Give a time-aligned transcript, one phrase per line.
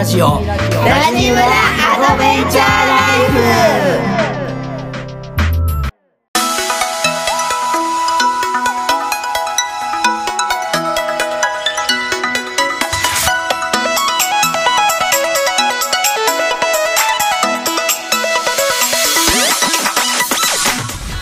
[0.00, 0.26] ラジオ。
[0.26, 0.56] ラ
[1.14, 3.36] ジムラアドベンチャーライフ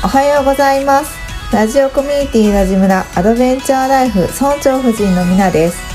[0.05, 1.19] おはようございます
[1.53, 5.88] ラジオコミュニティラジムラアドベンチャーライフ村長夫人のみなです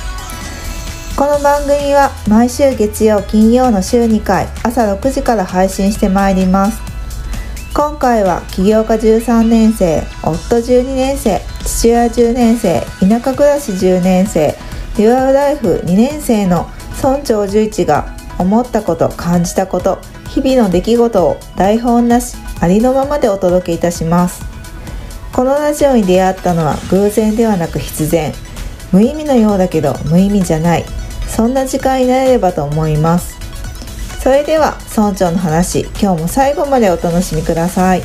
[1.16, 6.81] この番組は毎週月曜金曜の週2回朝6時から配信してまいります。
[7.71, 14.55] 今回は起業家13年生夫12年生父親10年生田舎暮らし10年生
[14.98, 18.07] デュアルライフ2年生の村長11が
[18.40, 19.99] 思ったこと感じたこと
[20.30, 24.43] 日々の出来事を台本なしありのままでお届けいたします。
[25.32, 28.34] このラジオに出会ったのは偶然ではなく必然。
[28.91, 30.85] 無意味のようだけど無意味じゃない。
[31.35, 33.37] そんな時間になれればと思います。
[34.21, 38.03] それでは村長の話今日も最後までお楽しみください。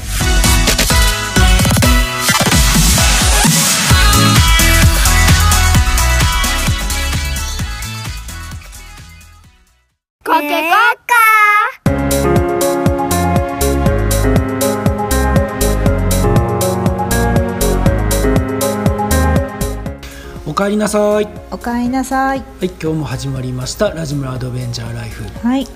[20.79, 21.25] りなさい。
[21.25, 22.39] はおかえりなさい。
[22.39, 23.91] い今日も始まりました。
[23.91, 25.25] ラジムラアドベンチャーライフ。
[25.25, 25.63] ははい。
[25.63, 25.67] い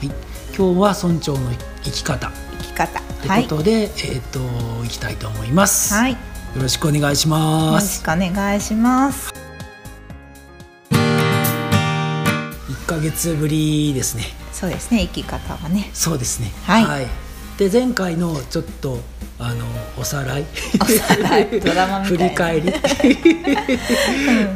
[0.57, 1.51] 今日は村長の
[1.83, 2.31] 生き方。
[2.61, 3.01] 生き方。
[3.01, 3.91] とはいいうことで、えっ、
[4.31, 6.13] と行きたいと思います、はい。
[6.13, 6.19] よ
[6.57, 9.33] よろしくお願いしまろすしくお願いします。
[10.91, 14.25] 1ヶ月ぶりですね。
[14.53, 15.91] そうですね生き方はね。
[15.93, 16.53] そうですね。
[16.65, 17.07] はい
[17.59, 18.99] で前回のちょっと
[19.39, 19.65] あの
[19.99, 20.45] おさらい。
[22.05, 22.73] 振り返り。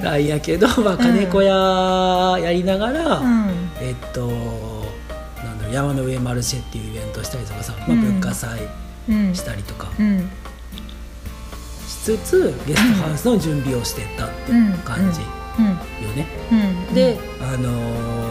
[0.02, 3.70] なんやけど、まあ、金子屋やりながら、うん。
[3.80, 4.26] えっと
[5.44, 8.00] なんだろう山の上マルシェっていうイベントしたりとかさ、まあ、うん。
[8.00, 8.60] 文化祭
[9.08, 9.88] うんしたりとか。
[9.98, 10.30] うん。
[11.88, 15.20] しつつ、ゲストハウスの準備をしてたっていう感じ
[15.58, 15.66] うん。
[15.66, 15.74] よ
[16.14, 16.26] ね。
[16.88, 16.94] うん。
[16.94, 17.70] で、あの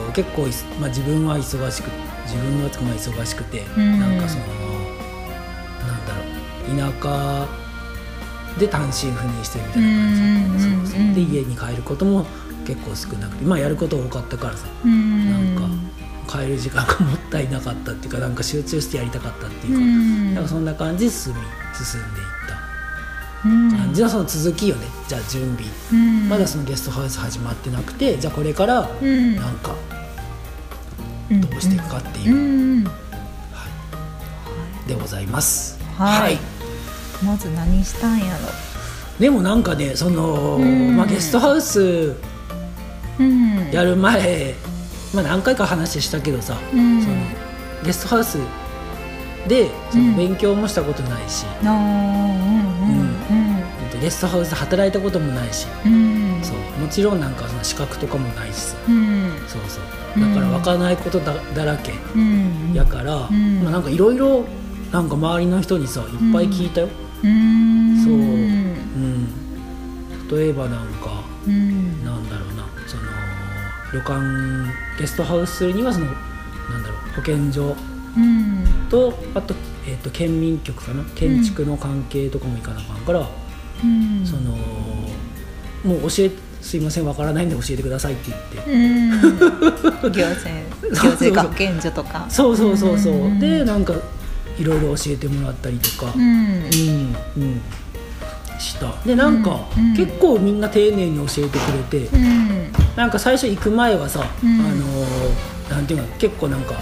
[0.10, 0.44] ー結構
[0.80, 1.90] まあ、自分は忙しく
[2.26, 4.00] 自分はつくまあ忙しくて、うん。
[4.00, 7.48] なんかそのなんだろう田舎
[8.60, 11.14] で単身赴任してるみたいな感じ、うんそうそううん。
[11.14, 12.26] で家に帰ることも
[12.66, 14.68] 結構少なくてまあやること多かったからさ。
[14.84, 15.76] うんなんか
[16.28, 20.34] 帰る時間がもったいなかったっていうかなんか集中してやりたかったっていううか,、ん。
[20.34, 21.40] なんかそんな感じで進み
[21.76, 22.26] 進んでいっ
[23.46, 23.72] うん。
[23.72, 24.88] た感じのその続きよね。
[25.08, 26.28] じゃあ準備、うん。
[26.28, 29.36] まだそのゲストハウス始まってなくてじゃあこれからうん。
[29.36, 29.76] なんか
[31.32, 32.36] どうしていくかっていう。
[32.36, 32.84] う、ん
[34.88, 35.80] でございます。
[35.98, 36.38] はい。
[37.24, 38.50] まず何したんやろ。
[39.20, 40.96] でもなんかねその、うん。
[40.96, 42.16] まあ、ゲストハウス
[43.20, 43.72] うん。
[43.72, 44.54] やる前、
[45.14, 47.02] まあ、何回か話したけどさ、うん。
[47.02, 47.16] その
[47.84, 48.38] ゲストハウス
[49.48, 50.12] でそうん。
[50.12, 51.46] の勉強もしたことないし、
[54.02, 55.66] ゲストハウスで働いたこともないし、
[56.44, 56.82] そう。
[56.82, 59.32] もちろんなんかその資格とかもないしさ、うん。
[59.48, 59.84] そうそう
[60.16, 62.74] だから分からないことだだらけうん。
[62.74, 63.64] やから、ん。
[63.64, 64.46] まあ、なんかいろいろ
[64.92, 66.90] なんか周りの人にさいっぱい聞いたよ。
[67.24, 68.04] うん。
[68.04, 68.14] そう。
[68.14, 68.22] うん。
[68.22, 68.24] う
[70.24, 72.06] ん、例えばなんかうん。
[72.06, 72.66] なんだろうな。
[72.88, 73.04] その
[73.94, 74.22] 旅館
[75.00, 77.76] ゲストハウスするにはそのなんだろう保健所
[78.16, 78.64] うん。
[78.90, 79.54] とあと,、
[79.88, 81.04] えー、と県民局かな？
[81.16, 83.20] 建築の関係とかも行かなあかんから、
[83.84, 84.26] うん。
[84.26, 84.52] その
[85.84, 86.32] もう教え
[86.66, 88.72] すいませんわからないんで教えてくださいって言って。
[88.72, 89.12] うん。
[90.12, 90.50] 行政
[91.00, 92.26] 行政学研所とか。
[92.28, 93.40] そうそうそうそう、ん。
[93.40, 93.94] でなんか
[94.58, 96.22] いろいろ教えてもらったりとか、うん。
[96.24, 97.62] うんうん。
[98.58, 98.96] した。
[99.06, 99.60] でなんか、
[99.96, 101.62] 結構みんな丁寧に教えてく
[101.94, 102.68] れて、うん。
[102.96, 104.60] なんか最初行く前はさ、うん。
[104.60, 104.76] あのー
[105.70, 106.76] なんていうの結構なんか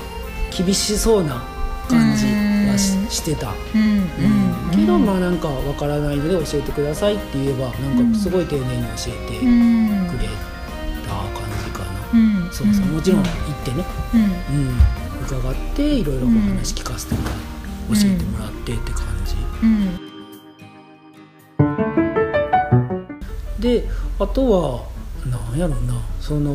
[0.56, 1.42] 厳しそうな
[1.90, 2.26] 感じ。
[2.28, 2.43] うん
[2.78, 3.54] してた、
[4.72, 9.98] けどまあなんかわからないので教えてくださいって言えばなんかすごい丁寧に教えてくれうん
[11.04, 12.18] た感じかな、う
[12.48, 12.50] ん。
[12.52, 12.86] そうそう。
[12.88, 13.32] もちろん行っ
[13.66, 14.22] てね、うん。
[14.22, 14.78] うん、
[15.26, 17.38] 伺っていろいろお話聞かせてもらう、
[17.96, 20.00] 教えてもらってって感じ、うん。
[23.60, 23.88] で
[24.20, 26.02] あとはなんやろな。
[26.20, 26.52] その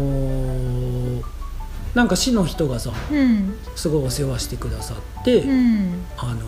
[1.95, 3.55] なんか市の人がさうん。
[3.77, 6.05] すごいお世話してくださって、うん。
[6.17, 6.41] あの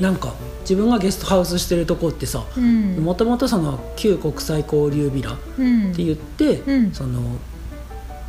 [0.00, 2.96] なんか自分がゲストハウスしてるとこってさうん。
[2.96, 5.92] もともとその旧国際交流ビラっうん。
[5.92, 6.92] て言って、うん。
[6.92, 7.20] その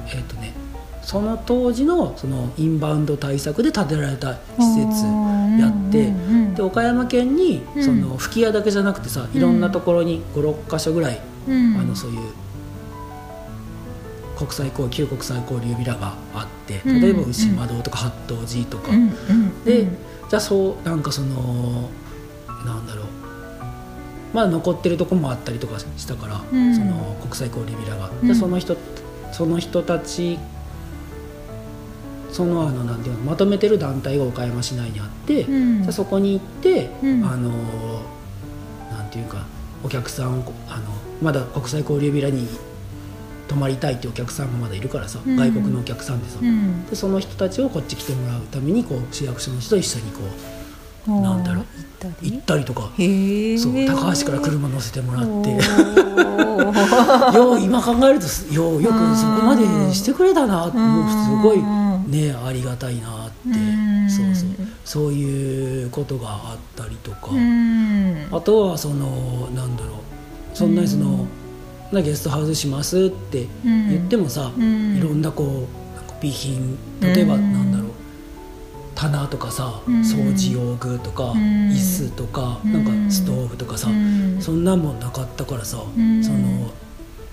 [0.07, 0.53] えっ、とね
[1.01, 5.05] その当時のそのインバウンド対策で建てられた施設
[5.59, 6.11] やって
[6.55, 7.83] で岡山県にうん。
[7.83, 11.77] その吹き矢だけじゃなくてさいろんなところに56箇所ぐらい、うん。
[11.77, 12.19] あのそういう
[14.37, 17.01] 国際交旧国際交流ビラがあってうん。
[17.01, 18.91] 例えば牛窓とか八頭寺とか、
[19.63, 19.97] で、うん。
[20.29, 21.89] じゃあそうなんかその
[22.65, 23.05] なんだろう。
[24.33, 26.75] まあ残ってるとこもあったりとかしたから、うん。
[26.75, 28.27] その国際交流ビラが、うん。
[28.27, 28.75] でその人
[29.31, 30.37] その人たち
[32.31, 35.81] そのあのなんていうのまとめてる団体が岡山市内にあって、うん。
[35.81, 37.25] じゃあそこに行って、うん。
[37.25, 37.51] あの
[38.91, 39.45] なんていうか
[39.83, 40.43] お客さんあの
[41.21, 42.47] まだ国際交流ビラに
[43.47, 45.35] 泊まりたいっていうお客さんがまだいるからさ、うん。
[45.35, 46.85] 外国のお客さんでさ、うん。
[46.85, 50.55] でその人たちをこっち来てもらうためにこう市役所の人と一緒にこう
[51.07, 51.65] なんだろう
[52.21, 52.91] 行った行りとか、そう
[53.85, 55.51] 高橋から車乗せてもらって。
[57.37, 59.63] よう今考えるとすようよくそこまで
[59.93, 60.67] してくれたな。
[60.67, 61.57] もうすごい
[62.09, 63.49] ねありがたいなって。
[63.49, 64.09] うん。
[64.09, 64.49] そうそう。
[64.83, 67.31] そういうことがあったりとか。
[67.31, 68.27] うん。
[68.31, 69.95] あとはそのなんだろう。
[70.55, 71.27] そんなにその
[71.91, 74.97] なゲストハウスしますって言ってもさうん。
[74.97, 77.53] いろんなこうなんか備品例えばうん。
[77.53, 77.91] なんだろう
[78.95, 80.01] 棚とかさうん。
[80.01, 81.39] 掃除用具とかうん。
[81.69, 82.73] 椅子とかうん。
[82.73, 84.37] なんかストーブとかさうん。
[84.41, 86.23] そんなんもなかったからさうん。
[86.23, 86.71] その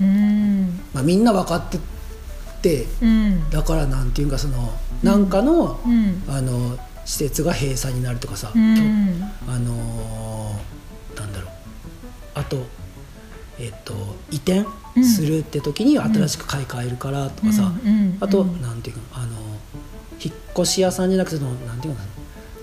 [0.00, 0.80] うん。
[0.92, 1.78] まあみんな分かって
[2.62, 3.50] てうん。
[3.50, 4.72] だからなんていうかその
[5.02, 6.22] なんかのうん。
[6.28, 11.50] あの施設が閉鎖になるとかさあのーなんだろう。
[12.34, 12.64] あと
[13.62, 13.94] えっと
[14.30, 14.64] 移転
[14.94, 15.04] うん。
[15.04, 17.72] するって時に新しく買い替えるからとかさ、
[18.20, 19.38] あと、うんなんていうかあの
[20.22, 22.06] 引っ越し屋さんじゃなくてそのなんていうのか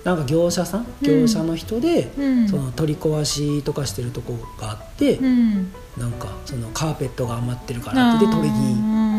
[0.04, 2.48] ななんか業者さん業者の人で、うん。
[2.48, 5.72] その取り壊しとかしてるとこがあって、うん。
[5.98, 8.74] なんかそのカーペットが余ってるからってで取りに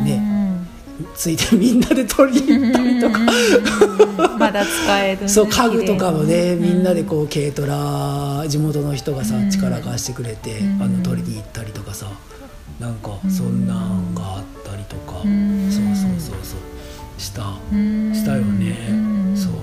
[0.06, 0.68] ねね
[1.14, 3.20] ついてみんなで取りに行ったりとか。
[4.52, 10.82] まだ使えるねそう家具とかもね、みんなでこう軽トラ地元の人がさ、うん力貸してくれて、うん。
[10.82, 12.08] あの取りに行ったりとかさ
[12.80, 15.70] なんかそんなんがあったりとか、うん。
[15.72, 18.14] そうそうそうそうした、うん。
[18.14, 19.34] したよね、うん。
[19.36, 19.54] そう。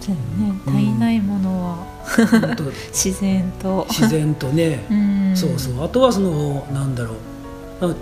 [0.00, 1.86] そうね足りないものは
[2.92, 3.86] 自然と。
[3.90, 5.36] 自然とね、うん。
[5.36, 5.84] そうそう。
[5.84, 7.14] あとはそのなんだろ
[7.80, 7.86] う。
[7.86, 7.94] あ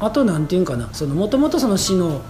[0.00, 0.88] あとなんていうんかな。
[0.92, 2.22] そのもともとその市の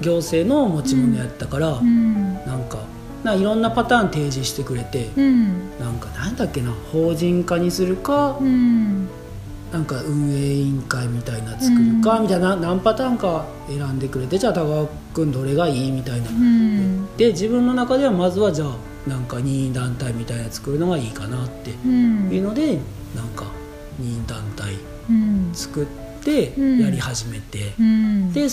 [0.00, 2.34] 行政の持ち物やったから、うん。
[2.46, 2.78] なんか
[3.22, 5.70] ないろんなパターン提示してくれて、うん。
[5.78, 9.08] なんかなんだっけな法人化にするか、うん。
[9.72, 12.22] なんか運営委員会みたいな作るか、うん。
[12.24, 15.90] みたいな何パターンか選んでくれてじゃあ高川君どれがいい？
[15.90, 17.16] みたいな、うん。
[17.16, 18.76] で自分の中ではまずはじゃあ
[19.08, 22.30] なんか任意団体みたいなの作るのがいいかなってうん。
[22.30, 22.78] いうので
[23.16, 23.46] なんか
[23.98, 24.74] 任意団体
[25.08, 25.50] うん。
[25.54, 25.86] 作っ
[26.22, 26.78] てうん。
[26.80, 28.32] やり始めて、うん。
[28.32, 28.48] で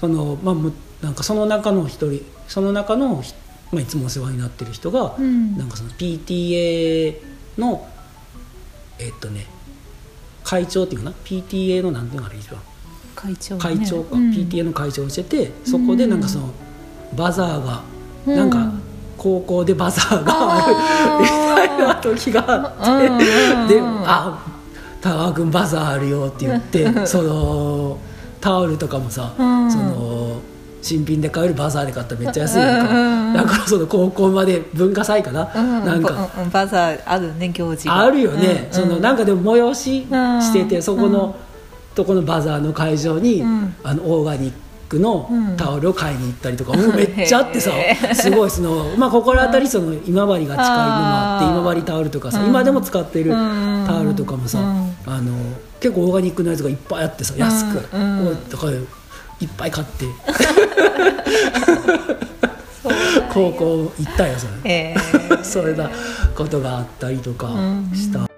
[0.00, 0.72] そのまあむ
[1.02, 3.34] なんかその中の一人その中のひ、
[3.72, 5.56] まあ、いつもお世話になってる人が、うん。
[5.56, 7.16] なんかその PTA
[7.58, 7.86] の
[8.98, 9.46] えっとね
[10.44, 12.60] 会長っていうかな？PTA のなんていうのかな一番。
[13.14, 13.60] 会長ね。
[13.60, 14.30] 会長か、うん。
[14.30, 16.50] PTA の会長をしててそこでなんかその
[17.16, 17.82] バザーが、
[18.26, 18.36] うん。
[18.36, 18.72] なんか
[19.16, 23.18] 高校でバザーがあるみ たいな時があっ
[23.68, 24.46] て、で「あ
[25.00, 27.98] 田川君バザーあるよ」って言って その
[28.40, 29.70] タオルとかもさ、うん。
[29.70, 30.40] その
[30.82, 36.30] 新品で買えるバザーで買ったらめっちゃ安いやんか、うんうんうんだからその高校まで文化祭かな、うんなんか。
[36.38, 37.98] うんバザーあるね行事が。
[37.98, 40.06] あるよね、そのなんかかでも催し
[40.46, 40.82] してて、うん。
[40.82, 41.36] そこの、
[41.94, 43.74] とこのバザーの会場に、うん。
[43.82, 44.52] あのオーガニッ
[44.88, 45.56] クのうん。
[45.56, 47.70] タオルを買いに行ったりとか、 もうめっちゃあってさ
[48.14, 53.84] すごいその、まあ、心当たりその今治が近いのもあって今治タオルとかさ、うん今でも使ってるうん。
[53.86, 54.94] タオルとかもさ、うん。
[55.06, 55.32] あの
[55.80, 60.06] 結構オーガニックのやつがいっぱいあってさ安く、うんもうだからいっぱい買って。
[63.32, 64.52] 高校行ったよそれ。
[64.64, 65.90] えー それな
[66.34, 67.48] ことがあったりとか
[67.94, 68.28] した、部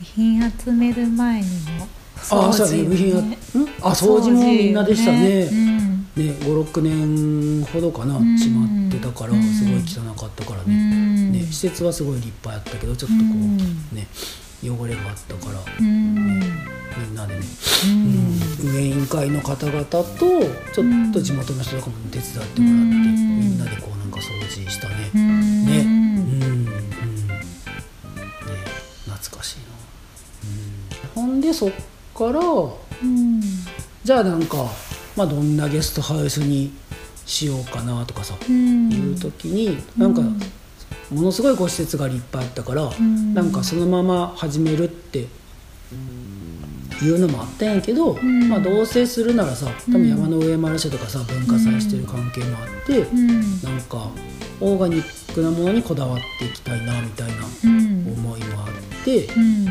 [0.00, 1.46] 品集める前に
[1.78, 1.86] も
[2.30, 2.82] ああそうだね。
[2.84, 3.36] 部品
[3.80, 5.48] あ掃除もみんなでしたね。
[5.52, 8.36] うんね56年ほどかなうん。
[8.36, 9.42] 閉まってたからうん。
[9.42, 11.32] すごい汚かったからうね,、ん。
[11.32, 13.56] ね施設はすごい立派やったけどちょっとこう、うん。
[13.92, 14.06] ね
[14.62, 16.40] 汚れがあったからうん。
[16.94, 17.40] みんなでね、
[17.86, 18.68] うん。
[18.68, 23.40] 運営委員会の方々とちょっと地元の人とかも手伝ってもらって、うん。
[23.40, 25.64] みんなでこうなんか掃除したね、うん。
[25.64, 25.78] ね。
[25.78, 25.86] うん。
[25.86, 25.90] う
[26.48, 26.64] ん。
[26.66, 26.72] ね
[29.06, 29.64] 懐かしいな、
[31.16, 31.72] うん、ほんでそっ
[32.14, 33.40] からうん。
[34.04, 34.66] じゃあなんか、
[35.16, 36.72] まあ、どんなゲストハウスに
[37.26, 38.90] しようかなとかさ、うん。
[38.90, 40.40] いう時になんかうん
[41.10, 43.34] ものすごいご施設が立派やったから、ん。
[43.34, 45.26] なんかそのまま始めるって
[47.02, 48.48] いうのもあったんやけど、ん。
[48.48, 53.40] まあ、同棲するならさ多分山の上マルシェとかさ文化祭してる関係もあって、うん。
[53.62, 54.08] なんか
[54.60, 58.14] オーガニックなものにこだわっていきたいなみたいなうん。
[58.16, 59.66] 思いもあって、うん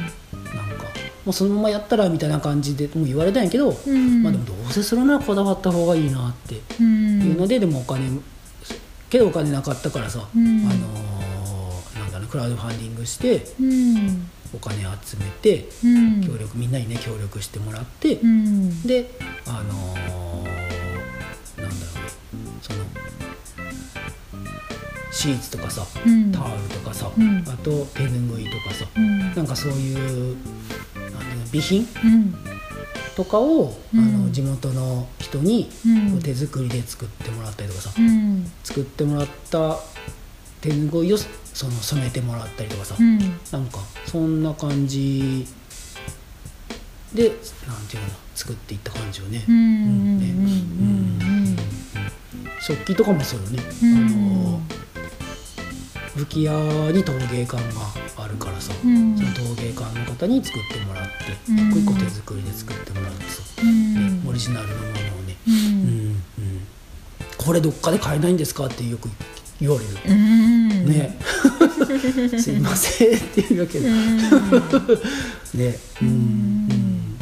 [1.26, 4.24] もうそのままやったらみたいな感じでもう言われたんやけど、うん。
[4.24, 8.20] まあでもどうせするならこだわった方がいいなってうんいうので、でもお金
[9.10, 10.66] けどお金なかったからさ、うん。
[10.66, 14.28] あのーなんだろうクラウドファンディングしてうん。
[14.54, 16.22] お金集めてうん。
[16.22, 18.82] 協力みんなにね協力してもらって、うん。
[18.84, 19.12] で
[19.46, 20.02] あのー
[21.62, 21.92] なんだろ
[22.34, 22.80] うなその
[25.14, 26.32] シーツとかさ、うん。
[26.32, 27.44] タオルとかさ、うん。
[27.48, 29.20] あと手ぬぐいとかさ、うん。
[29.36, 30.38] なんかそういう
[31.12, 32.36] なんていうの備品うん。
[33.16, 34.00] とかを、うん。
[34.00, 35.70] あの地元の人に
[36.24, 38.52] 手作りで作ってもらったりとかさ、うん。
[38.64, 39.78] 作ってもらった
[40.62, 43.20] 手ぬぐいをその染めてもらったりとかさ、うん。
[43.20, 43.26] な
[43.60, 45.46] んかそんな感じ
[47.14, 47.36] でなん
[47.88, 49.44] ていうのかな作っていった感じよね。
[52.62, 53.96] 食器とかもそうよね、うん。
[53.98, 54.62] あの
[56.16, 56.52] 武器屋
[56.92, 57.62] に陶芸館が
[58.11, 59.16] あるからさ、うん。
[59.18, 61.12] その陶芸館の方に作ってもらって、
[61.50, 61.70] うん。
[61.70, 63.94] 一個一個手作りで作ってもらってさ、うん。
[64.24, 64.92] ねオリジナルのものを
[65.28, 65.60] ね、ううんん
[66.10, 66.62] うん。
[67.38, 68.66] これどっかで買えないんですか？
[68.66, 69.10] ってよく
[69.60, 70.86] 言われる、うん。
[70.88, 71.18] ね。
[72.42, 73.88] すいませんって言うけど、
[75.54, 75.78] ね。
[76.02, 77.18] うんうん。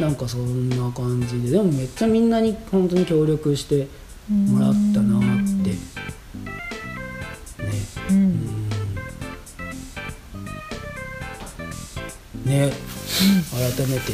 [0.00, 1.50] なんかそんな感じで。
[1.50, 3.86] でもめっちゃみんなに本当に協力して
[4.28, 4.74] もらっ
[14.06, 14.12] て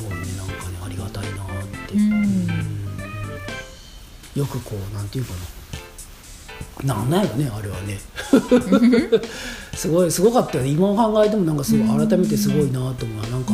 [0.00, 1.46] 思うねなんかねありがたいなっ
[1.88, 2.00] て、うん。
[2.00, 2.48] うん。
[4.34, 5.64] よくこうなんていうかな。
[6.82, 7.98] なんなんやろねあれはね。
[9.74, 10.70] すごいすごかったよね。
[10.70, 13.30] 今考えてもなんかすごい改めてすごいなと思う。
[13.30, 13.52] なんか、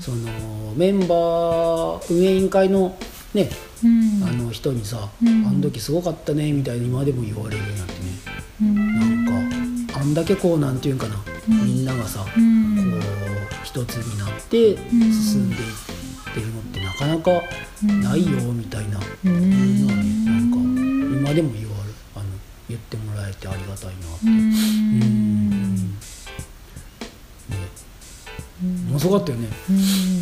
[0.00, 2.96] そのメンバー運営委員会の
[3.34, 3.50] ね
[3.84, 4.22] うん。
[4.24, 5.46] あの人にさ、うん。
[5.46, 7.98] あの時すごかったねみたいに今でも言われるようになってね。
[8.60, 9.26] うん。
[9.26, 11.16] なんかあんだけこうなんていうんかな、
[11.48, 11.64] うん。
[11.64, 12.51] みんながさ、うん
[13.74, 15.62] 一つになって進んでいっ
[16.34, 17.30] てるのってなかなか
[18.10, 19.32] ないよみたいな、うん。
[19.32, 20.56] いうのはねなんか
[21.30, 21.82] 今でも言われ
[22.16, 22.24] あの
[22.68, 24.34] 言ってもらえてありがたいなって、ううん。
[24.34, 25.90] ん。
[25.90, 25.96] ね。
[28.90, 29.76] 面白かったよね、うん。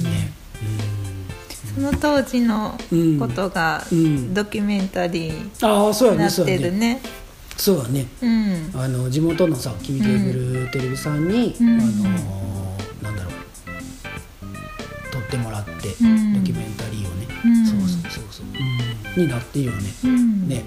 [0.04, 0.33] ね。
[1.75, 4.33] その当時のうんことがうん。
[4.33, 7.00] ドキュメンタリーになってるね。
[7.57, 8.07] そうやね。
[8.23, 8.71] うん。
[8.75, 11.80] あの地元のさ君ケーブルテレビさんに、うん。
[11.80, 12.60] あの
[19.23, 20.49] になってるよね、うん。
[20.49, 20.65] ね。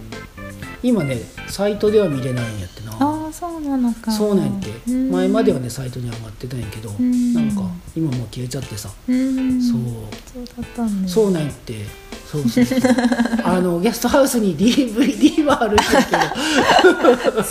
[0.81, 1.17] 今ね
[1.47, 2.91] サイトでは見れないんやってな。
[2.99, 4.11] ああそうなのか。
[4.11, 5.11] そうなんやって、うん。
[5.11, 7.33] 前まではねサイトに上がってたんやけど、ん。
[7.33, 7.61] なんか
[7.95, 9.61] 今もう消えちゃってさ、うん。
[9.61, 9.81] そう。
[10.33, 12.03] そうだったんねそうなんやって。
[12.29, 12.79] そうそうそう。
[13.45, 16.11] あのゲストハウスに DVD はあるんだけ
[17.31, 17.43] ど。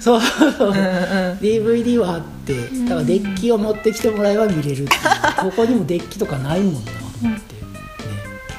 [0.00, 0.20] そう
[0.60, 0.74] うんうん。
[1.38, 2.54] DVD はあって
[2.84, 4.86] だからデッキを持ってきてもらえば見れる
[5.40, 7.09] ここにもデッキとかないもんな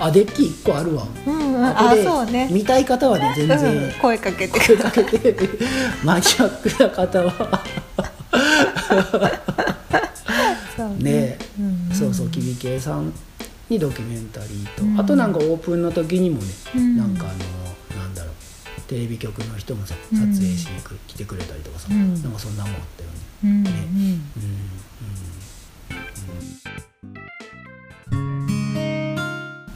[0.03, 1.05] あデッキ1個あるわ。
[1.27, 2.49] うんうんあそうね。
[2.51, 4.59] 見たい方はね全うん然声かけて。
[4.59, 5.35] 声かけて。
[6.03, 7.63] マニアックな方は。
[10.97, 13.13] ね、うんそうそうキビケイさん
[13.69, 14.99] にドキュメンタリーと、うん。
[14.99, 16.97] あとなんかオープンの時にもね、うん。
[16.97, 18.33] なんかあのなんだろう。
[18.87, 22.13] テレビ局の人もさうん撮影しに来来てくれたりとかさ、うん。
[22.21, 23.15] なんかそんなもんあったよね。
[23.43, 23.71] うんね。
[23.71, 24.21] うん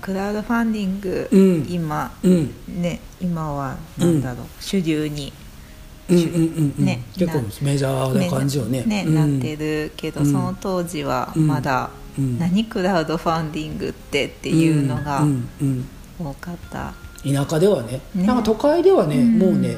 [0.05, 1.65] クラウドファンディング、うん。
[1.67, 2.53] 今うん。
[2.67, 5.33] ね今はなんだろう、主流に
[6.07, 6.85] うんうんうんうん。
[6.85, 8.83] ね結構メジャーな感じよね。
[8.83, 9.15] ね、うん。
[9.15, 10.27] なってるけど、うん。
[10.27, 12.37] その当時はまだ、うん。
[12.37, 15.23] 何クラウドファンディングってっていうのが
[16.19, 16.93] 多かった、
[17.25, 18.27] うん田舎ではねね。
[18.27, 19.39] なんか都会ではね、うん。
[19.39, 19.77] もうね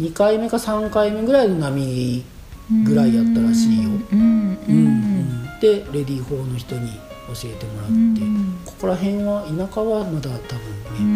[0.00, 2.24] 2回目か3回目ぐらいの波
[2.86, 3.90] ぐらいやったらしいよ。
[5.60, 6.88] でレディー4の人に
[7.28, 11.04] 教えてもらって、うんここら辺は田舎はまだ多分ね、うん。
[11.04, 11.12] うん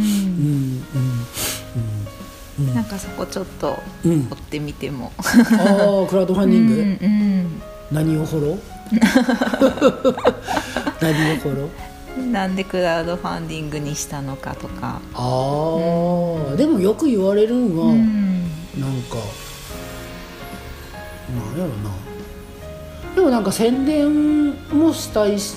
[0.94, 1.16] うん
[2.60, 2.74] うんうん。
[2.74, 4.24] なんかそこちょっとうん。
[4.24, 8.58] 掘ってみても、ああクラウドファンディング、うん何を掘ろう
[11.00, 11.70] 何を掘ろう
[12.18, 18.42] うんなんでクラウドファンディングにしたのかとか、ああ、でもよく言われるんは、うん。
[18.78, 19.16] なんか
[21.30, 21.90] なんやろな。
[23.14, 25.54] でもなんか宣伝もしたいし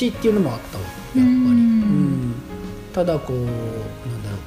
[0.00, 1.26] しっていうのもあったわやっぱり、うん。
[1.26, 2.34] うん。
[2.92, 4.38] ただこうなんだろう。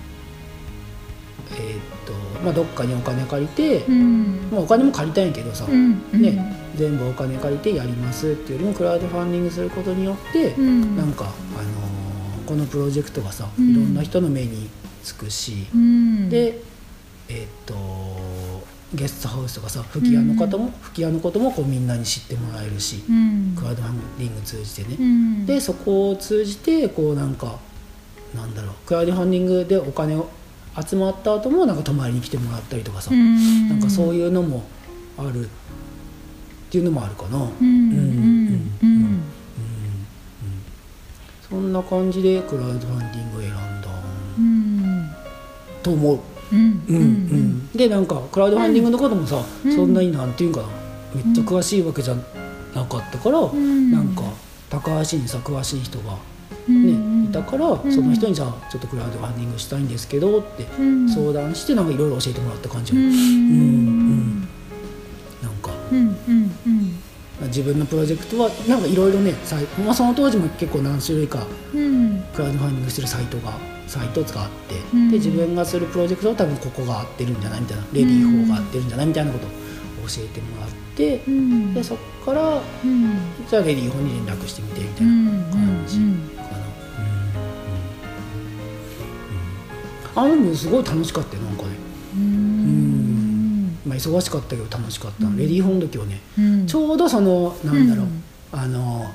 [1.55, 4.49] えーっとまあどっかにお金借りて、うん。
[4.51, 6.01] まあ、お金も借りたいんやけどさ、うん。
[6.21, 10.97] ね全部お金借りてやりますっていうよりもクラウドファンディングすることによって、うん。
[10.97, 11.93] なんか、あのー
[12.45, 13.71] このプロジェクトがさうん。
[13.71, 14.69] いろんな人の目に
[15.03, 16.29] つくし、うん。
[16.29, 16.59] で
[17.29, 17.73] えーっと
[18.93, 23.55] ゲストハウスとかさ吹き矢の方も、吹き矢のこともこうみんなに知ってもらえるし、うん。
[23.57, 25.45] クラウドファンディング通じてね、うん。
[25.45, 27.59] でそこを通じてこうなんか
[28.35, 30.29] なんだろうクラウドファンディングでお金を
[30.79, 33.69] 集まった後もなんか泊まりに来てもらったりとかさ、うん。
[33.69, 34.63] なんかそういうのも
[35.17, 35.49] あるっ
[36.69, 37.45] ていうのもあるかな、うん。
[37.45, 38.71] うん。
[38.81, 39.23] うん。
[41.49, 43.89] そんな感じでクラウドファンディングを選んだ。
[44.37, 45.11] うん。
[45.83, 46.19] と思う。
[46.53, 46.83] うん。
[46.87, 46.95] うん。
[46.95, 49.75] うん、でなんかクラウドファンディングのこともさ、うん。
[49.75, 50.67] そんなになんていうんかな。
[51.15, 52.15] めっちゃ詳しいわけじゃ
[52.75, 53.91] なかったから、ん。
[53.91, 54.23] なんか
[54.69, 56.17] 高橋にさ詳しい人が、
[56.67, 57.23] うん。
[57.23, 57.91] ねいたから、ん。
[57.91, 61.09] その人にじゃあちょっとクラウドファンディングしたいんですけどってうん。
[61.09, 62.99] 相談してなんかいろいろ教えてもらった感じ、うん。
[62.99, 63.11] うん。
[63.11, 64.39] うん。
[65.41, 65.71] なんか。
[65.91, 65.97] うん。
[65.97, 66.55] うん。
[66.67, 66.99] うん。
[67.47, 69.33] 自分のプロジェクトはなんかいろいろね
[69.83, 72.23] まあ、その当時も結構何種類かうん。
[72.33, 75.11] クラウドファンディングしてるサイトがサイトがあって、うん。
[75.11, 77.61] で自分がするプロジェクトは多分ここが合ってるんじゃない？
[77.61, 79.05] みたいなレディー4が合ってるんじゃない？
[79.05, 79.55] みたいなことを教
[80.19, 81.73] えてもらって、うん。
[81.73, 83.13] でそっからうん。
[83.47, 85.49] じゃあレディー4に連絡してみてみたいうん。
[85.49, 85.99] な感じ
[86.37, 86.43] か
[90.21, 91.69] な、あでもすごい楽しかったよなんかね、
[92.15, 93.77] うん。
[93.85, 96.67] まあ、忙しかったけど楽しかった、レディー4の時はねうん。
[96.67, 98.23] ちょうどそのなんだろう、うん。
[98.51, 99.11] あの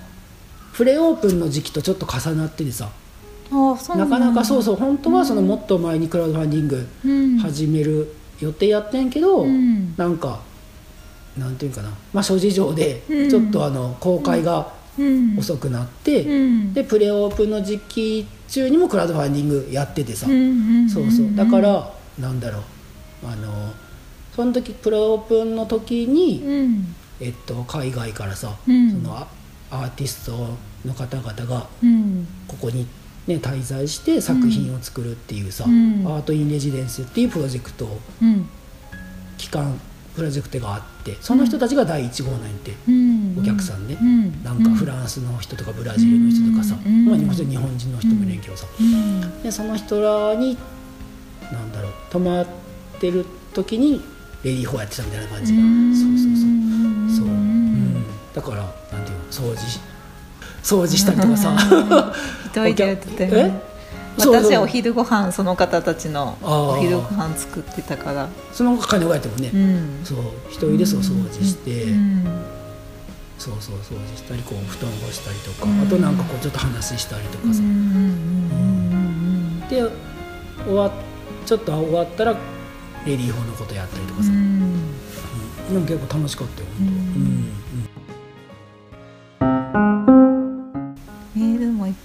[0.75, 2.91] プレオープンの時期とちょっと重なっててさ
[3.51, 7.39] なかなかそううそう本当はそのもっと前にクラウドファンディングうん。
[7.39, 9.95] 始める予定やってんけど、うん。
[9.97, 10.41] なんか
[11.37, 13.31] なんていうかな、まあ、諸事情でうん。
[13.31, 15.39] ちょっとあの公開がうん。
[15.39, 16.75] 遅くなって、うん。
[16.75, 21.35] でプレオープンの時期中にもクラウドファンディングやっててさ、うんそうそう。
[21.35, 22.63] だからなんだろう。
[23.25, 23.73] あの
[24.35, 26.95] その時プレオープンの時に、うん。
[27.21, 28.91] えっと、海外からさ、うん。
[28.91, 29.27] そのア
[29.71, 32.27] アーティストの方々がうん。
[32.47, 32.87] ここに、
[33.29, 36.03] ね、滞在して作品を作るっていうさ、うん。
[36.07, 37.87] アート・イン・レジデンスっていうプロジェクト。
[38.23, 38.49] うん。
[39.37, 39.79] 期間
[40.17, 43.37] プロジェクトがあってその人たちが第1号なんて、うん。
[43.39, 44.43] お客さんね、うん。
[44.43, 47.05] なんかフランスの人とかブラジルの人とかさ、うん。
[47.05, 49.43] まあ、もちろん日本人の人もいるけどさ、うん。
[49.43, 50.57] でその人らに
[51.53, 52.47] なんだろう泊まっ
[52.99, 54.03] てる時に
[54.43, 55.95] レディー4やってたみたいな感じ、うん。
[55.95, 57.25] そうそうそう。
[57.25, 57.31] そう、う。
[57.31, 58.57] うんん、だから
[58.91, 59.81] なんていうの掃除し
[60.63, 61.57] 掃除したりとかさ。
[62.47, 63.53] 一人でやって。
[64.19, 68.29] 私はお昼ご飯その方たちのお昼ご飯作ってたから。
[68.53, 70.01] その金がやってもね、うん。
[70.03, 70.19] そう。
[70.49, 72.25] 一人でそう掃除して、うん。
[73.39, 75.83] そうそう掃除したりこう布団干したりとか、うん。
[75.83, 77.63] あとなんかこうちょっと話したりとかさ、
[79.71, 79.89] で
[80.65, 80.93] 終わっ
[81.47, 82.33] ちょっと終わったら
[83.07, 84.37] レディー4のことやったりとかさ、で
[85.79, 86.93] も結構楽しかったよ本当、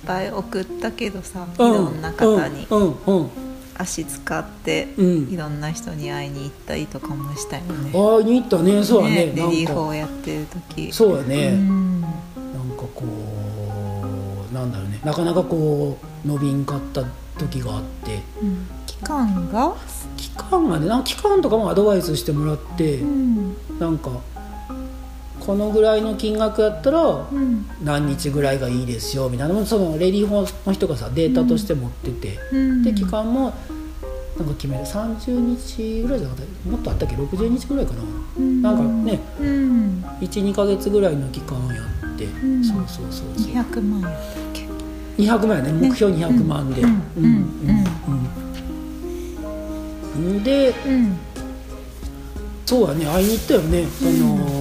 [0.06, 1.74] ぱい送ったけどさいうん。
[1.74, 2.68] ろんな方に
[3.78, 5.30] 足使ってうん。
[5.32, 7.92] いろんな人に会いに行ったりとかもしたよね。
[7.96, 8.84] ああに行ったね。
[8.84, 9.16] そうだね。
[9.16, 10.92] レディー4なんかやってる時。
[10.92, 12.02] そうやね、うん。
[12.02, 12.12] なん
[12.78, 13.04] かこ
[14.52, 15.00] うなんだろうね。
[15.04, 17.04] なかなかこう伸びんかった
[17.40, 18.22] 時があって。
[18.42, 18.68] うん。
[18.86, 19.76] 期間が？
[20.18, 23.56] 期間がねなんか期間とかもアドバイスしてもらって、うん。
[23.80, 24.12] なんか
[25.46, 27.66] このぐらいの金額やったらうん。
[27.84, 32.84] 何日ぐらいがいいですよみたいなのそのレディー4の人がさデータとして持ってて、うん。
[32.84, 33.54] で期間も
[34.38, 34.86] なんか決める。
[34.86, 38.04] 30日ぐらいじゃなかったもっとあったっけ60日ぐらいかな、
[38.38, 38.62] うん。
[38.62, 40.06] なんかねうん。
[40.22, 42.64] 12か月ぐらいの期間をやって、ん。
[42.64, 43.54] そうそうそうそう。
[43.54, 44.68] 200万やったっけ
[45.22, 45.74] ？200万やね。
[45.74, 46.90] 目標200万で、うん。
[47.18, 47.26] うん。
[47.26, 47.86] うん。
[50.16, 50.44] うん。
[50.44, 51.18] でうん。
[52.66, 53.06] そうやね。
[53.06, 54.53] 会いに行ったよね、そのうん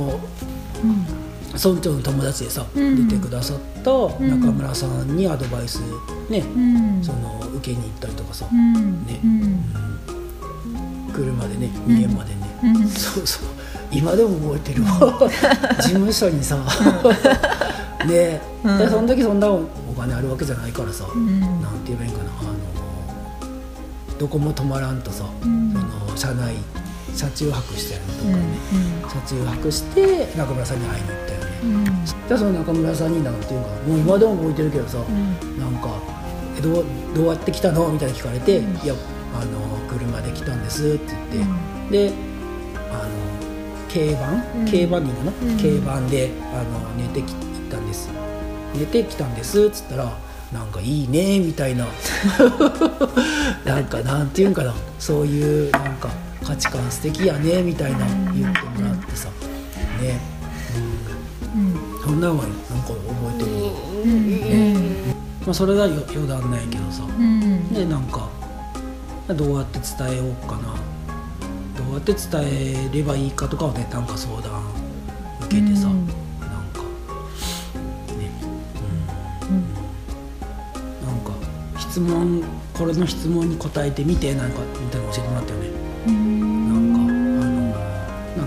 [1.54, 5.80] 村長の友達でさ、うん出てくださった中村さんにアドバイス
[6.30, 7.04] ね、うん。
[7.04, 9.04] その受けに行ったりとかさ、うん。
[9.06, 9.20] ね。
[9.22, 9.64] うん。
[11.12, 12.88] 車でね三重までね、うん。
[12.88, 13.48] そうそう。
[13.90, 15.28] 今でも覚えてるわ。
[15.78, 16.56] 事務所にさ。
[18.06, 18.40] ね。
[18.64, 18.78] うん。
[18.78, 19.68] でその時そんなお
[19.98, 21.40] 金あるわけじゃないからさ、うん。
[21.40, 21.50] なん
[21.84, 22.30] て言えばいいんかな。
[22.40, 22.50] あの
[24.18, 25.72] どこも泊まらんとさ、ん。
[25.72, 26.54] その車内
[27.14, 28.58] 車中泊したよねとかうんね、
[29.08, 31.84] 車中泊して中村さんに会いに行ったよね、うん。
[31.84, 35.58] じゃあその中村さんになんていうかもう今でも覚えてるけどさ、うん。
[35.58, 35.90] なんか
[36.58, 38.94] 「えどうどうやって来たの?」みたいな聞かれて「いや
[39.34, 41.48] あの車で来たんです」って言っ
[41.90, 42.12] て、で
[42.90, 43.10] あの
[43.92, 44.66] 軽バン、うん。
[44.66, 45.56] 軽バンでいいかな、うん。
[45.58, 47.34] 軽バンであの寝てき
[47.70, 48.08] たんです。
[48.74, 50.12] 寝てきたんですっつったら
[50.52, 51.86] なんかいいねみたいな。
[53.64, 54.74] なんかなんていうんかな。
[54.98, 56.08] そういうなんか
[56.44, 57.98] 価値観素敵やねみたいな
[58.32, 59.28] 言ってもらってさ。
[60.00, 60.20] ね、
[61.54, 62.98] うんうん、そんなんはなんか覚
[63.36, 63.50] えてる、
[64.04, 65.14] うん。
[65.44, 67.72] まあ、それがよ余談ないけどさ、うん。
[67.72, 68.28] でなんか
[69.28, 70.74] どうやって伝えようかな。
[71.76, 74.62] どうやって伝えればいいかとかをねなんか相談
[75.42, 76.06] 受けてさ、うん。
[76.06, 76.16] なん
[76.72, 76.80] か。
[78.18, 78.30] ね。
[79.48, 81.32] うん、なんか
[81.78, 82.42] 質問
[82.74, 85.70] これの質問に答えてみてなんかみたいなの教えてもらったよね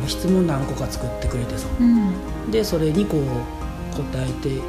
[0.05, 1.67] の質問何個か作ってくれてさ。
[1.79, 2.51] うん。
[2.51, 4.61] でそれにこう答えていっ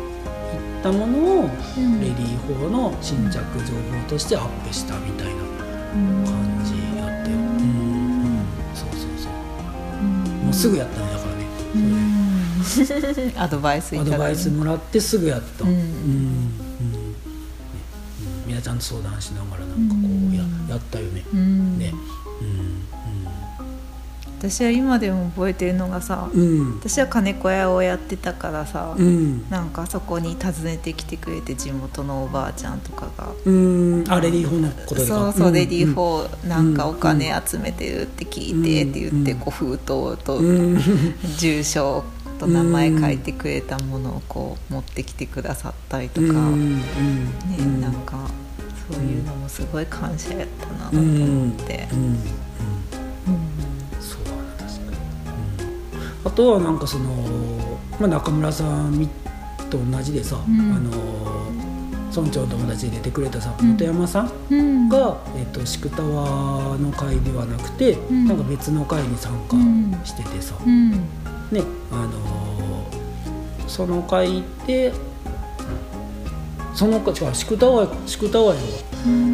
[0.83, 5.43] たものを、うんレディー4の新着情報としてアップしたみたいな
[6.25, 7.45] 感じやったよ、うん。
[7.45, 9.33] うん、そうそうそう。
[10.45, 14.15] もうすぐやったねだからね、アドバイスいただいて。
[14.15, 15.65] アドバイスもらってすぐやった。
[15.65, 15.71] うん。
[15.71, 15.77] うん。
[15.77, 15.83] う
[18.51, 18.63] ん。
[18.63, 18.79] ちゃん。
[18.79, 20.01] と相談しながらなんかこ
[20.33, 21.25] うややったよね。
[21.33, 21.79] うん。
[21.79, 21.93] ね
[24.51, 26.41] 私は今でも覚えてるのがさうん。
[26.41, 29.49] うん私は金子屋をやってたからさ、うん。
[29.51, 33.33] なんかそこに訪ねてきてくれて地元のおばあちゃんとかが。
[33.45, 34.05] うん。
[34.09, 35.07] あレディー4のことでか。
[35.07, 35.55] そうそう、ん。
[35.55, 39.39] レディーうん4なんかお金集めてるって聞いてって言って、うん。
[39.39, 39.87] こう封筒
[40.25, 40.79] とうん。
[41.39, 42.05] 住所
[42.39, 47.81] と名前書いてくれたものをこう持ってきてくださったりとか、ねうん。
[47.81, 48.29] なんか
[48.93, 51.89] そういうのもすごい感謝やったなと思って
[56.27, 57.13] あとはなんかその、
[58.01, 59.09] まあ、中村さんみ
[59.71, 60.73] と同じでさ、うん。
[60.75, 60.91] あの
[62.11, 63.77] 村長の友達で出てくれたさうん。
[63.77, 64.89] 本山さんうん。
[64.89, 68.27] が、えっと宿タワーの会ではなくて、ん。
[68.27, 69.57] なんか別の会に参加
[70.05, 70.91] しててさ、うん。
[70.93, 71.63] ね
[71.93, 74.93] あのその会で
[76.75, 78.63] その違う宿タワー宿タワーや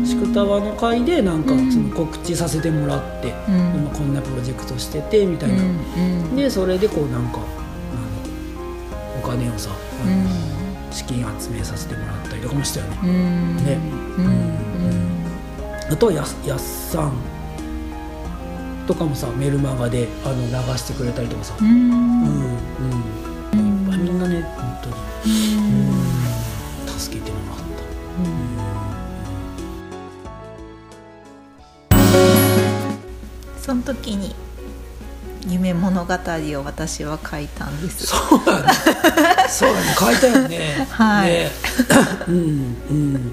[0.04, 3.54] 宿タワーの会でなんかうんその告知させてもらって、うん。
[3.80, 7.40] 今こんなプロジェクトしててみたいな、うんでそれでこうなんか
[9.22, 9.70] お金をさ
[10.02, 10.52] あの、うん
[10.92, 13.56] 資金集めさせてもらったりとかもしたよね、うん。
[13.64, 13.78] ね。
[14.18, 14.20] う
[15.88, 15.92] ん。
[15.94, 16.26] あとはやっ
[16.58, 17.12] さん
[18.86, 21.68] とかもさメルマガであの流してくれたりとかさ、うん。
[21.68, 21.74] う
[23.56, 24.04] ん。
[24.04, 25.58] みんなね本当に、う
[26.84, 26.98] ん。
[26.98, 27.84] 助けてもらった、
[33.62, 34.34] その時に
[35.48, 38.06] 夢物語を私は書いたんです。
[38.06, 38.60] そうだ。
[38.62, 38.68] ね
[39.48, 39.80] そうだ。
[39.80, 40.86] ね書いたよね。
[40.90, 41.30] はい。
[41.30, 41.50] ね。
[42.28, 42.36] うん
[42.90, 43.32] うん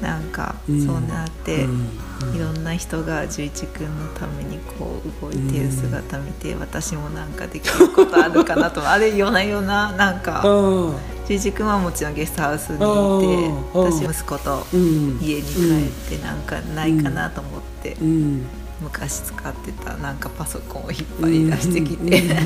[0.00, 0.86] なんか、うん。
[0.86, 1.88] そうなって、うん
[2.34, 10.94] いろんな人が十一君のためにこう動いてる姿見て、私もなんかできることあるかなと あれ夜な夜ななんかうん。
[11.28, 13.92] 十一君はもちろんゲストハウスにいてうん。
[13.92, 15.18] 私息子とうん。
[15.22, 18.46] 家に帰ってなんかないかなと思って、うん
[18.80, 22.36] 昔使ってたなんかパソコンを引っ張り出してきて、書い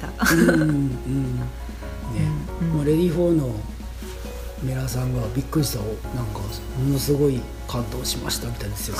[0.00, 0.34] た。
[0.34, 1.40] うんうんね
[2.62, 3.54] うんまあレディフォーの
[4.62, 6.40] メラさんがびっくりしたなんか
[6.78, 8.96] ものすごい感動しましたみたいですよ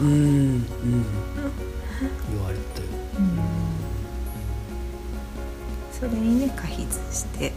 [0.00, 0.64] うんうん
[2.32, 2.62] 言われて
[5.92, 7.52] それにね加筆して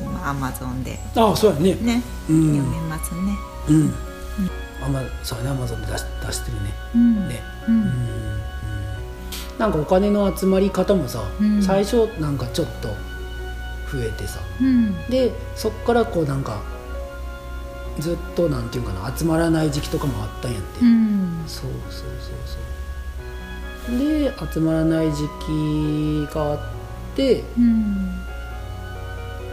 [0.00, 3.20] 今アマゾンであそうやねね、うん読めますね。
[3.68, 4.05] うん
[4.86, 6.74] あまそうやねアマゾンで出し出してるね。
[6.94, 7.28] うん。
[7.28, 7.42] ね。
[7.68, 7.78] ううん。
[7.80, 8.40] んうん。
[9.58, 11.62] なんかお金の集まり方もさ、うん。
[11.62, 12.88] 最初なんかちょっと
[13.92, 14.40] 増えてさ。
[14.60, 14.94] うん。
[15.08, 16.60] でそっからこうなんか
[17.98, 21.42] ずっとなんていうかな集まらない時期とかもあったんやって、うん。
[21.46, 22.36] そうそうそう
[23.88, 23.98] そう。
[23.98, 25.22] で集まらない時
[26.28, 26.58] 期があっ
[27.14, 28.12] てうん。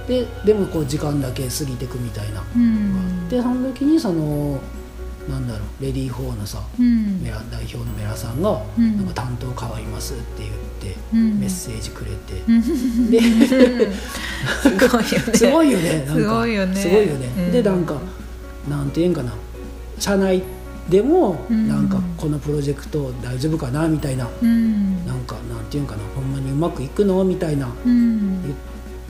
[0.08, 3.28] ででもこう時間だけ過ぎてくみたいなのがあうん。
[3.28, 4.60] ってその時にその
[5.30, 7.22] なんだろうレディー4のさうん。
[7.22, 8.98] メラ代表のメラさんが「うん。
[8.98, 11.40] なんか担当変わります」って言って、うん。
[11.40, 13.10] メッセージくれて、うん。
[13.10, 13.28] です
[15.50, 16.06] ごいよね。
[16.08, 17.52] すごいよねすごいよね。
[17.52, 18.02] でなんか
[18.70, 19.32] なんて言うんかな。
[20.00, 20.44] 社内
[20.90, 21.70] でもうん。
[21.70, 25.08] なんかこのプロジェクト大丈夫かなみたいな、うん。
[25.08, 26.02] なんかなんて言うんかな。
[26.16, 27.70] ほんまにうまくいくのみたいな。
[27.86, 28.42] うん。
[28.44, 28.56] 言っ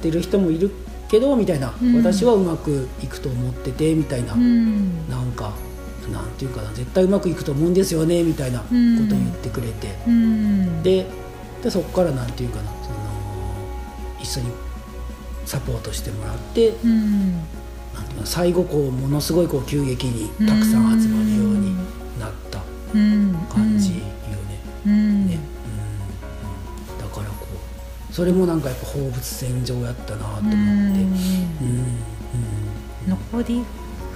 [0.02, 0.69] てる人もいる
[1.10, 1.97] けどみたいな、うん。
[1.97, 5.10] 私はうまくいくと思っててみたいな、うん。
[5.10, 5.54] なんか
[6.12, 10.84] なんていうかな絶対うまくいくと思うんですよねみたいなことうん言ってくれて、うん。
[10.84, 11.06] で
[11.62, 12.96] でそこからなんていうかなその
[14.20, 14.52] 一緒に
[15.46, 17.32] サポートしてもらって、うん。
[17.94, 21.76] なんていう最後こうものすごいこう急激にたくさん集まるように
[22.20, 22.62] なった
[22.94, 24.04] うん感じよね。
[24.86, 25.28] うん。
[25.28, 25.39] ね。
[26.89, 26.98] うん。
[27.00, 27.48] だからこ
[28.10, 30.54] うそれもなんかやっぱ放物線上やったなと思って。
[30.54, 30.60] うん。
[33.06, 33.10] うん。
[33.10, 33.63] 残り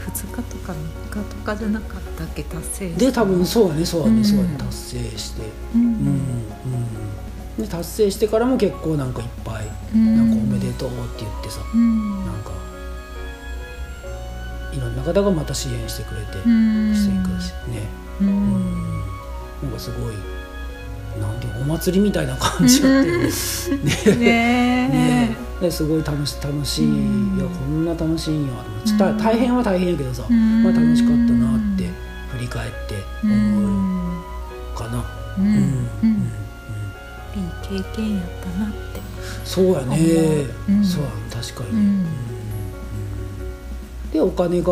[0.09, 2.43] 2日とか3日とかじゃなかったっけ？
[2.43, 4.25] 達成で多分そうやねそうやね、うん。
[4.25, 4.55] そうやね。
[4.57, 5.41] 達成して。
[5.43, 7.63] ううんんうん。
[7.63, 10.15] で達成してからも結構なんかいっぱい「うん。
[10.17, 12.25] なんかおめでとう」って言ってさ、うん。
[12.25, 12.51] なんか
[14.73, 16.93] いろんな方がまた支援してくれて、うん。
[16.93, 17.87] していくしね、
[18.21, 18.29] ううん。
[18.29, 19.01] ん
[19.63, 20.13] なんかすごい
[21.19, 23.19] なんていうのお祭りみたいな感じやってる。
[23.83, 24.15] ね。
[24.17, 27.37] ねねですごい楽し楽しい、うん。
[27.37, 28.53] いやこんな楽しいんや
[28.97, 29.17] とうん。
[29.17, 30.63] 大変は大変やけどさ、うん。
[30.63, 31.89] まあ、楽しかったなって
[32.31, 34.19] 振り返ってう思ん。
[34.19, 35.03] うかな。
[35.37, 35.45] うん。
[35.45, 35.53] うん。
[36.03, 36.31] うん。
[37.35, 39.01] いい経験やったなって。
[39.43, 40.71] そうやね、う。
[40.71, 40.83] ん。
[40.83, 41.77] そうやね確かに、うん。
[41.77, 42.05] うん。
[44.11, 44.71] でお金が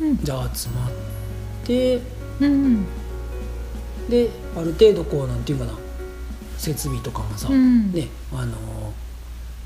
[0.00, 0.18] うん。
[0.22, 0.90] じゃあ集まっ
[1.64, 2.00] て
[2.40, 2.86] うん。
[4.08, 5.72] である程度こうなんていうかな
[6.56, 7.92] 設備とかもさ、うん。
[7.92, 8.54] ねあの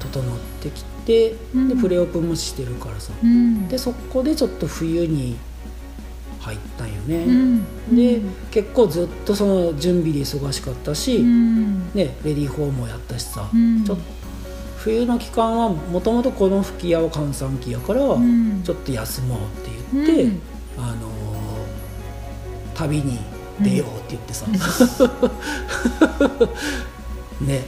[0.01, 1.69] 整ってきて、うん。
[1.69, 3.69] でプレオープンもしてるからさ、うん。
[3.69, 5.37] でそこでちょっと冬に
[6.41, 7.97] 入ったんよね、うん。
[7.97, 11.93] で結構ずっとその準備で忙しかったし、うん。
[11.95, 13.85] ね、レディーホームもやったしさ、うん。
[13.85, 14.03] ちょっと
[14.79, 18.63] 冬の期間はもともとこの吹き矢は閑散期やから、うん。
[18.65, 20.41] ちょっと休もうって言って、うん。
[20.79, 21.21] あのー
[22.81, 23.19] 旅に
[23.61, 24.47] 出ようって言ってさ、
[27.41, 27.65] ね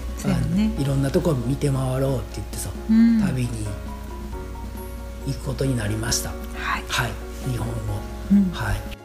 [0.55, 0.71] ね。
[0.79, 3.21] いろんなとこ見て回ろうって言ってさ、うん。
[3.21, 3.49] 旅に
[5.27, 6.31] 行くことになりました。
[6.31, 6.85] はい。
[6.89, 7.13] はい。
[7.51, 7.73] 日本を、
[8.31, 8.51] うん。
[8.51, 9.02] はい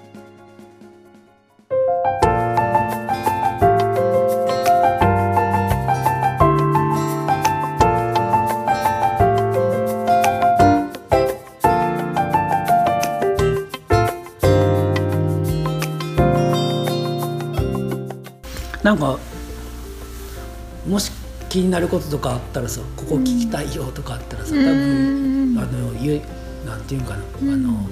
[21.58, 26.22] 気になることとかあったらさここ聞きたいよとかあったらさ、多分あの言う
[26.68, 27.90] なんていうんかな、あの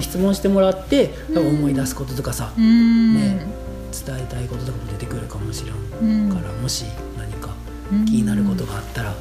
[0.00, 3.14] 質問してもらって多分思い出すこととかさ、うん。
[3.14, 3.44] ね
[3.90, 6.84] 伝えたいこととかも出てくるかもしれうんんから、もし
[7.16, 7.50] 何か
[7.90, 8.04] うん。
[8.04, 9.18] 気になることがあったら、はい。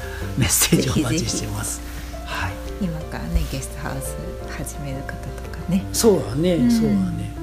[0.40, 1.82] メッセージお待ちしてます。
[2.24, 4.16] はい、今からねゲストハウス
[4.50, 5.84] 始める方とかね。
[5.92, 6.70] そうだね、うん。
[6.70, 7.34] そうだね。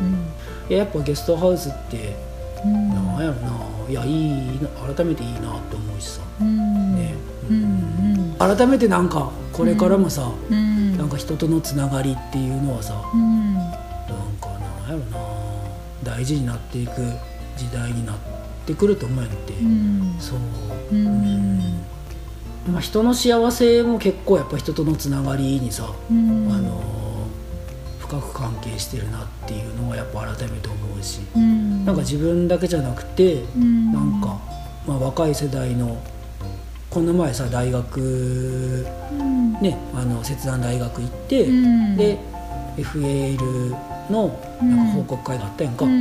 [0.00, 0.06] うん。
[0.06, 0.14] うん。
[0.68, 2.31] いややっぱゲストハウスって
[2.64, 3.52] うんなんやろな。
[3.88, 4.68] いやいいな。
[4.94, 6.94] 改めていいなって思うしさ、うん。
[6.94, 7.14] ね。
[7.50, 10.96] うん改めてなんかこれからもさ、うん。
[10.96, 13.54] なんか人とのつながりっていうのはさ、うん。
[13.54, 13.72] なん
[14.40, 14.48] か
[14.86, 15.18] なんやろな。
[16.02, 16.92] 大事になっていく
[17.56, 18.16] 時代になっ
[18.66, 20.16] てくると思うんやって、うん。
[20.18, 20.38] そう、
[20.92, 21.58] うん。
[22.70, 26.52] まあ、人の幸せも結構やっぱ人とのつながりにさ、うん。
[26.52, 27.01] あの
[28.12, 31.84] 深く関係してるなっていうのはやっぱ改めて思うし、うん。
[31.86, 33.92] なんか自分だけじゃなくて、うん。
[33.92, 34.38] なんか、
[34.86, 35.96] まあ、若い世代の
[36.90, 39.52] この前さ大学うん。
[39.54, 41.96] ねあの切断大学行って、うん。
[41.96, 42.18] で
[42.76, 43.70] FAL
[44.10, 45.94] のなんか報告会があったやんか、あの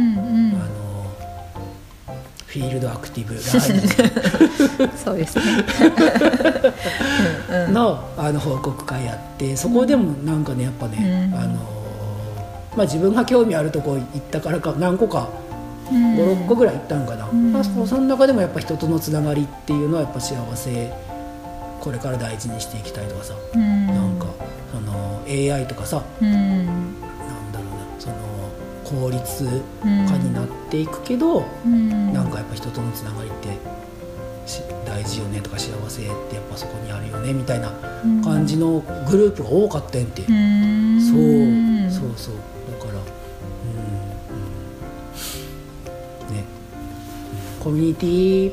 [2.46, 3.44] フィールドアクティブラー
[4.84, 5.44] ニそうですね。
[7.72, 11.40] のあの報告会やってそこでもなんかねやっぱね、うん。
[11.40, 11.81] あの
[12.76, 15.30] まあ、自分が興味あるとこ行ったからか何個か
[15.92, 17.52] 56個ぐらい行ったんかな、ん。
[17.52, 20.94] まあ、そその中でもやっぱ人とのつながりっていうのはやっぱ幸せ
[21.82, 23.88] これから大事にしていきたいとかさ、うん。
[23.88, 24.28] なんか
[24.72, 26.04] その AI とかさ。
[26.22, 26.66] うん。
[26.66, 28.16] なんだろうなその
[28.86, 32.14] 効率化になっていくけど、うん。
[32.14, 33.58] なんかやっぱ人とのつながりって
[34.46, 37.72] し大事よねとか幸せってやっぱそこにあるよねみたいな
[38.24, 38.80] 感じの
[39.10, 41.02] グループが多かったんやって、うん。
[41.02, 42.36] そうそうそう
[47.64, 48.52] コミュニティ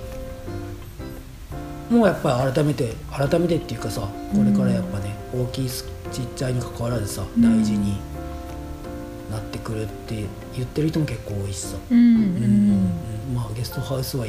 [1.91, 4.09] もやっぱり改めて改めてっていうかさこ
[4.45, 7.27] れからやっぱね、大きいすちっちゃいに関わらずさん。
[7.41, 7.99] 大事に
[9.31, 10.25] なってくるって
[10.57, 13.33] 言ってる人も結構多いしさ、うんううん。
[13.33, 13.35] ん。
[13.35, 14.27] まあゲストハウスは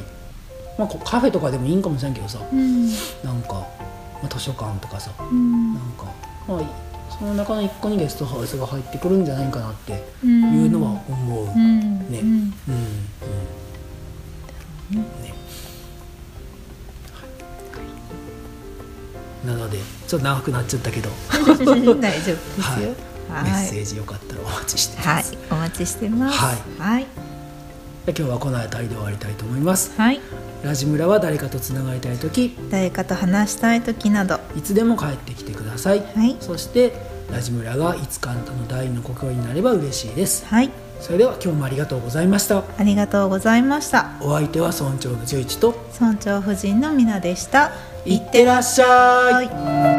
[0.78, 2.88] まあ、こカフェとかでもいいんかもしれんけどさうん。
[2.88, 2.94] な
[3.34, 3.66] んか、ま
[4.24, 5.74] あ、図書館とかさうん。
[5.74, 6.06] なんか、
[6.48, 6.62] まあ、
[7.18, 10.64] その中の一個にゲストハウスが入ってくるんじゃないかなってうん。
[10.64, 11.46] いうのは思う。
[11.46, 12.12] うんうん。
[12.12, 12.20] ね。
[12.20, 12.54] うん。
[12.70, 12.79] うん
[20.10, 22.36] ちょっと長くなっちゃったけど、 大丈夫ですよ。
[23.30, 23.42] はい。
[23.42, 23.44] はい。
[23.44, 25.16] メッセージよかったらお待ちしてはい。
[25.18, 25.38] ます。
[25.52, 26.38] お待ちしてます。
[26.40, 26.58] はい。
[26.80, 27.06] はい。
[28.08, 29.92] で今日はこの辺りで終わりたいと思います。
[29.96, 30.20] はい。
[30.64, 34.40] ラジムラは誰かとつながりたいとき誰かと話したい時など。
[34.58, 36.00] いつでも帰ってきてください。
[36.16, 36.36] はい。
[36.40, 36.92] そして
[37.32, 40.44] ラジムラがいつかあんたの第二の心になれば嬉しいです。
[40.48, 40.72] はい。
[41.00, 42.64] それでは今日もありがとうございました。
[42.80, 44.08] ありがとうございました。
[44.22, 45.76] お相手は村長の十一と。
[46.02, 47.74] 村長夫人のみなでした。
[48.06, 49.46] いってらっしゃい。
[49.46, 49.99] はい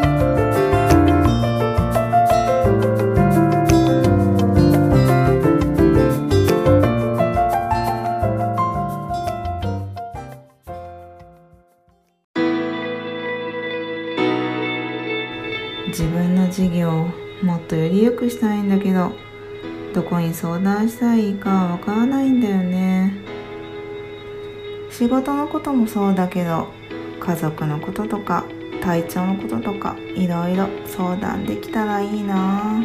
[18.90, 19.12] けど
[19.94, 23.12] どこに相談したらいいかわからないんだよね。
[24.90, 26.68] 仕事のこともそうだけど
[27.20, 28.44] 家族のこととか
[28.82, 32.82] 体調のこととかいろいろ相談できたらいいな。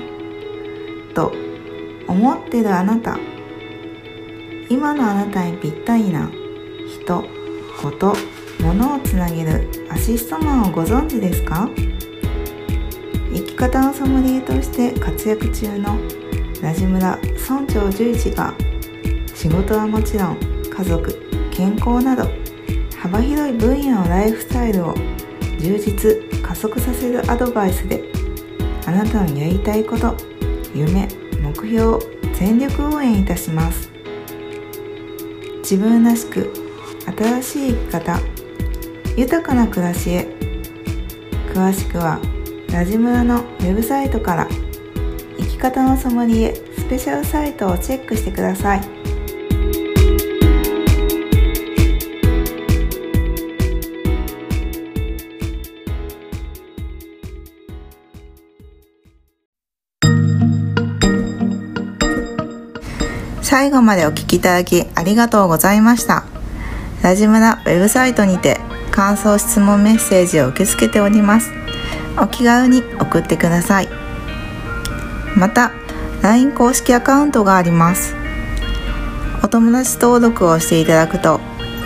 [1.16, 1.34] と
[2.08, 3.18] 思ってるあなた。
[4.70, 6.30] 今のあなたにぴったりな
[6.88, 7.24] 人
[7.82, 8.16] こと
[8.62, 11.70] 物をつなげるアシストマンをご存知ですか？
[13.66, 15.98] 方のソムリエとして活躍中の
[16.62, 18.54] ラジ村村長十一が
[19.34, 20.38] 仕事はもちろん
[20.70, 22.30] 家族健康など
[22.96, 24.94] 幅広い分野のライフスタイルを
[25.58, 28.04] 充実加速させるアドバイスで
[28.86, 30.16] あなたのやりたいこと
[30.76, 31.08] 夢
[31.42, 32.00] 目標を
[32.36, 33.90] 全力応援いたします。
[35.62, 36.54] 自分らしく
[37.18, 38.20] 新しい生き方
[39.18, 40.28] 豊かな暮らしへ
[41.52, 42.20] 詳しくは
[42.72, 44.48] ラジ村のウェブサイトから
[45.38, 48.82] 生き方のソムリエスペシャルサイトをチェックしてください。
[63.42, 66.26] 最後までお聞きいただきありがとうございました。
[67.02, 68.60] ラジムラウェブサイトにて
[68.92, 71.65] 感想質問メッセージを受け付けております。
[72.18, 73.90] お気軽に送ってください。
[75.36, 75.72] また
[76.22, 78.16] LINE 公式アカウントがあります。
[79.44, 81.40] お友達登録をしていただくと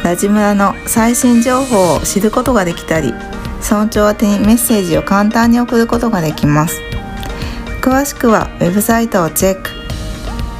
[0.04, 3.14] ラジムラの最新情報を知ることができたり
[3.62, 6.80] 村長宛にメッセージを簡単に送ることができます。
[7.82, 9.70] 詳しくはウェブサイトをチェック。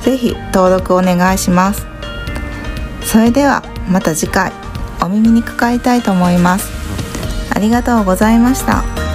[0.04, 1.86] ぜひ登録お願いします。
[3.04, 4.52] それではまた次回
[5.02, 6.70] お耳にかかりたいと思います。
[7.54, 9.09] ありがとうございました。